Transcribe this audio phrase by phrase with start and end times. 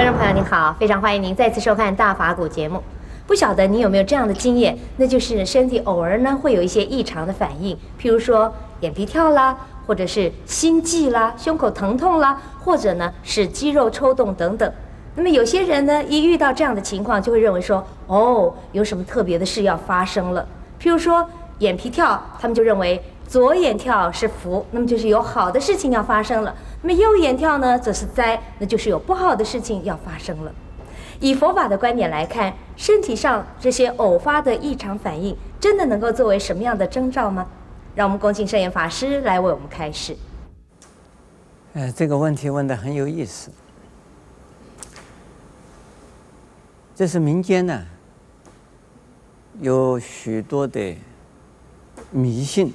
[0.00, 2.82] 观众朋友，您好，非常欢迎您再次收看《大法古》节目。
[3.26, 8.50] 不晓得你有没有这样的经验，那就是身体偶尔呢会有一些异常的反应，譬如说
[8.80, 9.54] 眼皮跳啦，
[9.86, 14.72] 或者是心悸啦、胸口疼痛啦，或者呢是肌肉抽动等等。
[15.16, 20.48] 那么有些人呢一遇到这样的情况，就会认为说，哦，有什么特别的事要发生了。
[20.80, 22.98] 譬如说眼皮跳，他们就认为
[23.30, 26.52] 左眼跳是福，那么就是有好的事情要发生了。
[26.82, 30.52] 那么右眼跳呢，则是灾，那就是有不好的事情要发生了。
[31.20, 37.46] 以佛法的观点来看，身体上这些偶发的异常反应，真的能够作为什么样的征兆吗？
[37.94, 40.16] 让我们恭请圣严法师来为我们开示。
[41.74, 43.48] 呃，这个问题问得很有意思。
[46.96, 47.80] 这是民间呢，
[49.60, 50.96] 有许多的
[52.10, 52.74] 迷信。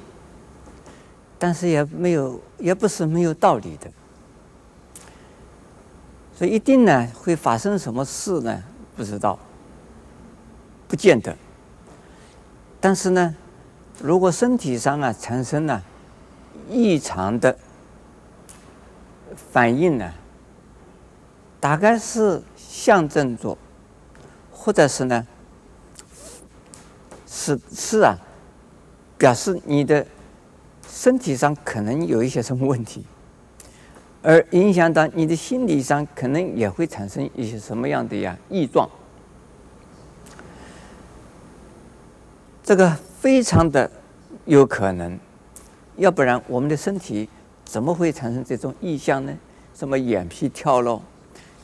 [1.46, 3.92] 但是也没有，也不是没有道理的，
[6.36, 8.64] 所以一定呢会发生什么事呢？
[8.96, 9.38] 不知道，
[10.88, 11.38] 不见得。
[12.82, 13.36] 但是呢，
[14.02, 15.84] 如果身体上啊产生了
[16.68, 17.56] 异常的
[19.52, 20.12] 反应呢，
[21.60, 23.56] 大概是象征着，
[24.52, 25.28] 或者是呢，
[27.28, 28.18] 是是啊，
[29.20, 30.04] 表示你的。
[30.96, 33.04] 身体上可能有一些什么问题，
[34.24, 38.90] 而影响到你的心理上，可能也会产生一些什么样的呀异状。
[42.64, 43.92] 这个非常的
[44.46, 45.20] 有可能，
[45.98, 47.28] 要不然我们的身体
[47.66, 49.38] 怎么会产生这种异象呢？
[49.76, 51.04] 什么眼皮跳咯，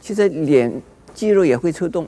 [0.02, 0.82] 其实脸
[1.14, 2.06] 肌肉也会抽动，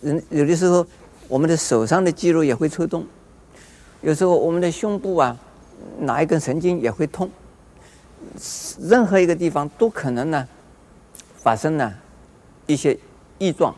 [0.00, 0.84] 人有的时候
[1.28, 3.06] 我们的手上的肌肉也会抽动，
[4.02, 5.38] 有时候我们的胸部啊。
[6.00, 7.30] 哪一根神经也会痛，
[8.80, 10.48] 任何一个地方都可能呢
[11.36, 11.94] 发生呢
[12.66, 12.98] 一些
[13.38, 13.74] 异状。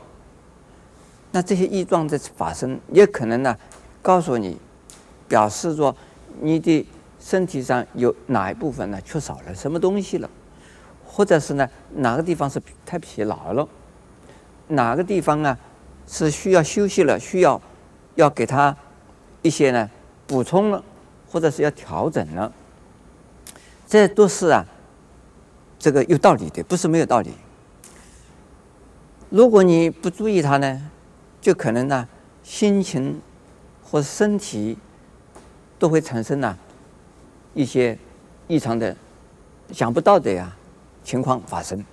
[1.33, 3.57] 那这些异状的发生，也可能呢
[4.01, 4.59] 告诉你，
[5.29, 5.95] 表示说
[6.41, 6.87] 你的
[7.21, 10.31] 身体上有哪一部分呢缺少了什么东西了，
[11.05, 13.69] 或者是呢哪个地方是太疲劳了，
[14.69, 15.59] 哪个地方啊
[16.07, 17.61] 是需要休息了，需要
[18.15, 18.75] 要给他
[19.43, 19.91] 一些呢
[20.27, 20.83] 补充了。
[21.37, 22.51] 或者是要调整了，
[23.87, 24.65] 这都是啊，
[25.79, 27.31] 这个有道理的，不是没有道理。
[29.29, 30.91] 如果你不注意它呢，
[31.39, 32.09] 就可能呢，
[32.43, 33.21] 心情
[33.83, 34.79] 或身体
[35.79, 36.57] 都会产生呢
[37.53, 37.99] 一些
[38.49, 38.97] 异常的、
[39.73, 40.57] 想不到的呀
[41.05, 41.85] 情况发生。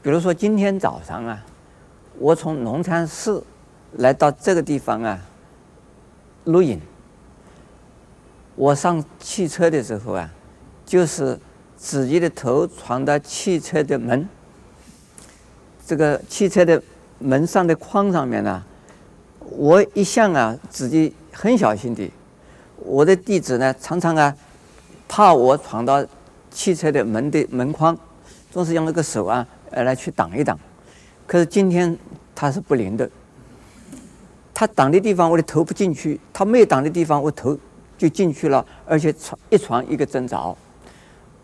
[0.00, 1.44] 比如说今天早上啊，
[2.20, 3.42] 我从龙山寺
[3.94, 5.18] 来到这个地方啊，
[6.44, 6.80] 录影。
[8.58, 10.28] 我上汽车的时候啊，
[10.84, 11.38] 就是
[11.76, 14.28] 自己的头闯到汽车的门，
[15.86, 16.82] 这个汽车的
[17.20, 18.60] 门上的框上面呢、
[19.38, 22.10] 我一向啊自己很小心的，
[22.78, 24.34] 我的弟子呢常常啊
[25.06, 26.04] 怕我闯到
[26.50, 27.96] 汽车的门的门框，
[28.50, 30.58] 总是用那个手啊来去挡一挡，
[31.28, 31.96] 可是今天
[32.34, 33.08] 他是不灵的，
[34.52, 37.56] 他挡的地方我的头不进去，他没有挡的地方我头。
[37.98, 40.56] 就进去了，而且床一床一个正着，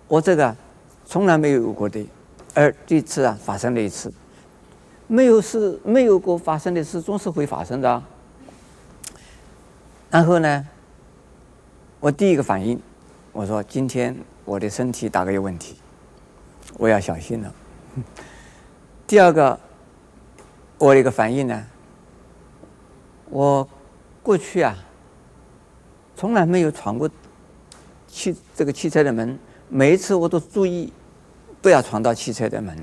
[0.07, 0.57] 我这个
[1.05, 2.07] 从来没有过的，
[2.55, 4.15] 而这次啊发生了一次，
[5.09, 8.03] 没有事没有过发生的事总是会发生的。
[10.11, 10.67] 然后呢，
[11.99, 12.81] 我第一个反应，
[13.33, 15.75] 我说今天我的身体大概有问题，
[16.79, 17.53] 我要小心了。
[19.09, 19.59] 第二个，
[20.79, 21.67] 我的一个反应呢，
[23.29, 23.69] 我
[24.23, 24.79] 过去啊。
[26.17, 27.11] 从来没有闯过
[28.07, 29.37] 汽这个汽车的门，
[29.69, 30.93] 每一次我都注意
[31.61, 32.77] 不要闯到汽车的门。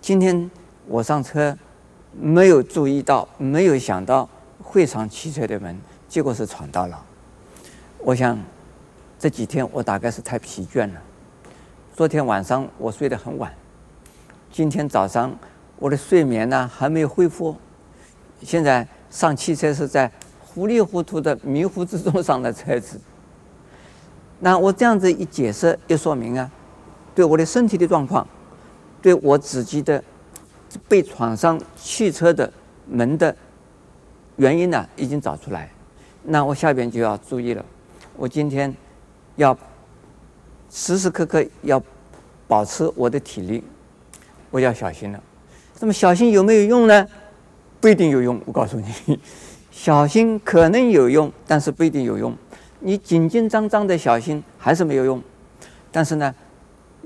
[0.00, 0.50] 今天
[0.88, 1.56] 我上车
[2.12, 4.28] 没有注意到，没有想到
[4.60, 5.78] 会闯汽车的门，
[6.08, 7.04] 结果是闯到了。
[7.98, 8.36] 我想
[9.18, 11.00] 这几天我大概是太疲倦了。
[11.94, 13.54] 昨天晚上我睡得很晚，
[14.50, 15.32] 今天早上
[15.78, 17.56] 我的睡眠呢还没有恢复，
[18.42, 20.10] 现在上汽车是在。
[20.54, 23.00] 糊里糊涂的迷糊之中上的车子，
[24.38, 26.48] 那我这样子一解释，一说明啊，
[27.12, 28.24] 对我的身体的状况，
[29.02, 30.02] 对我自己的
[30.88, 32.52] 被闯上汽车的
[32.88, 33.34] 门的
[34.36, 35.68] 原因呢、已经找出来。
[36.22, 37.64] 那我下边就要注意了，
[38.16, 38.72] 我今天
[39.34, 39.58] 要
[40.70, 41.82] 时时刻刻要
[42.46, 43.64] 保持我的体力，
[44.52, 45.20] 我要小心了。
[45.80, 47.06] 那么小心有没有用呢？
[47.80, 49.18] 不一定有用，我告诉你。
[49.74, 52.34] 小心可能有用，但是不一定有用。
[52.78, 55.20] 你紧紧张张的小心还是没有用。
[55.90, 56.32] 但是呢，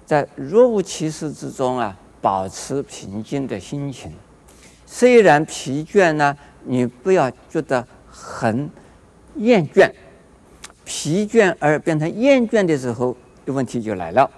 [0.05, 4.13] 在若无其事之中啊，保持平静的心情。
[4.85, 8.71] 虽然疲倦呢，你不要觉得很
[9.37, 9.91] 厌倦。
[10.85, 13.17] 疲倦而变成厌倦的时候，
[13.47, 14.31] 问题就来了。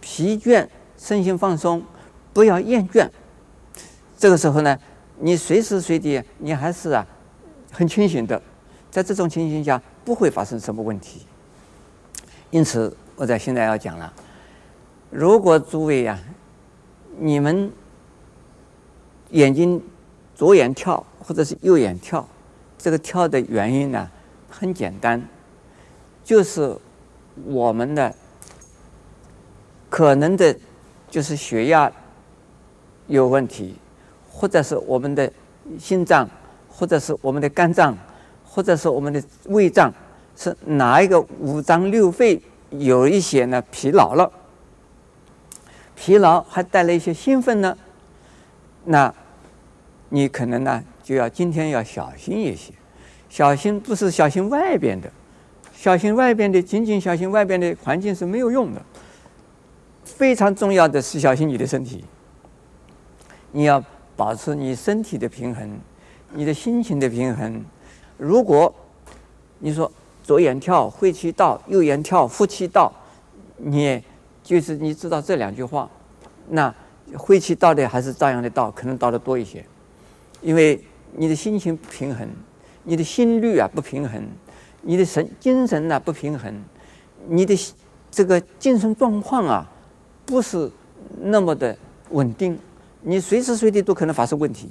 [0.00, 1.82] 疲倦，身心放松，
[2.34, 3.08] 不要厌倦。
[4.18, 4.78] 这个时候呢，
[5.18, 7.04] 你随时随地你还是啊
[7.72, 8.40] 很清醒的，
[8.90, 11.22] 在这种情形下不会发生什么问题。
[12.50, 14.12] 因此，我在现在要讲了，
[15.10, 16.20] 如果诸位呀、啊，
[17.18, 17.72] 你们
[19.30, 19.82] 眼睛
[20.34, 22.28] 左眼跳或者是右眼跳，
[22.76, 24.10] 这个跳的原因呢，
[24.50, 25.26] 很简单。
[26.22, 26.76] 就是
[27.46, 28.14] 我们的
[29.88, 30.54] 可能的，
[31.10, 31.90] 就是血压
[33.06, 33.74] 有问题，
[34.30, 35.32] 或者是我们的
[35.78, 36.28] 心脏，
[36.74, 37.96] 或者是我们的肝脏，
[38.44, 39.92] 或者是我们的胃脏，
[40.34, 42.40] 是哪一个五脏六腑
[42.70, 44.32] 有一些呢疲劳了？
[45.94, 47.76] 疲劳还带来一些兴奋呢？
[48.86, 49.14] 那
[50.08, 52.72] 你可能呢就要今天要小心一些，
[53.28, 55.08] 小心不是小心外边的。
[55.74, 58.80] 小心外边的，仅仅小心外边的环境是没有用的。
[60.04, 62.04] 非常重要的是小心你的身体。
[63.50, 63.82] 你要
[64.16, 65.78] 保持你身体的平衡，
[66.34, 67.64] 你的心情的平衡。
[68.16, 68.72] 如果
[69.58, 69.90] 你说
[70.22, 72.92] 左眼跳晦气到，右眼跳福气到，
[73.56, 74.02] 你
[74.42, 75.88] 就是你知道这两句话，
[76.48, 76.74] 那
[77.16, 79.64] 晦气到的还是照样的到，可能到的多一些，
[80.40, 80.82] 因为
[81.14, 82.28] 你的心情不平衡，
[82.84, 84.22] 你的心率啊不平衡。
[84.84, 86.52] 你的神精神呢不平衡，
[87.28, 87.56] 你的
[88.10, 89.70] 这个精神状况啊
[90.26, 90.68] 不是
[91.20, 91.78] 那么的
[92.10, 92.58] 稳定，
[93.02, 94.68] 你随时随地都可能发生问题。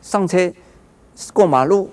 [0.00, 0.52] 上车、
[1.32, 1.90] 过马路，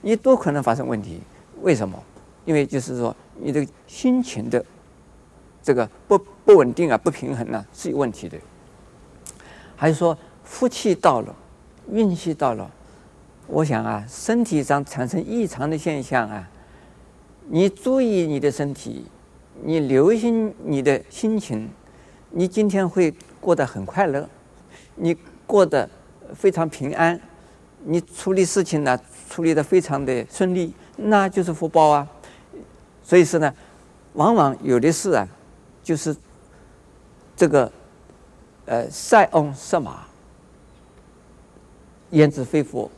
[0.00, 1.20] 你都可能发生问题。
[1.62, 2.02] 为什么？
[2.44, 4.64] 因为就是说你的心情的
[5.62, 8.38] 这个不不稳定啊、不平衡啊是有问题的。
[9.76, 11.34] 还是说福气到了，
[11.90, 12.70] 运气到了，
[13.46, 16.48] 我想啊，身体上产生异常的现象啊。
[17.48, 19.04] 你注意你的身体，
[19.62, 21.68] 你留心你的心情，
[22.30, 24.28] 你今天会过得很快乐，
[24.96, 25.88] 你过得
[26.34, 27.20] 非常平安，
[27.84, 28.98] 你处理事情呢
[29.28, 32.06] 处理的非常的顺利，那就是福报啊。
[33.02, 33.54] 所以说呢，
[34.14, 35.26] 往往有的事啊，
[35.82, 36.14] 就是
[37.36, 37.70] 这个
[38.66, 40.06] 呃塞翁失马，
[42.10, 42.90] 焉知非福。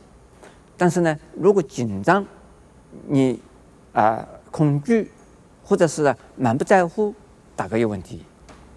[0.77, 2.25] 但是呢，如果紧张，
[3.07, 3.39] 你
[3.93, 4.27] 啊。
[4.51, 5.09] 恐惧，
[5.63, 7.15] 或者是满不在乎，
[7.55, 8.25] 大概有问题。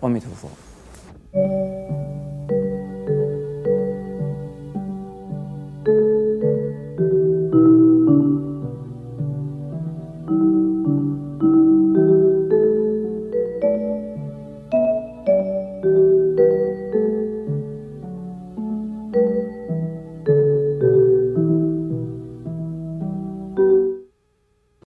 [0.02, 0.48] 阿弥陀佛。